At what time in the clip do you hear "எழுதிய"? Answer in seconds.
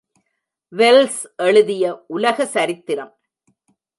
1.35-2.03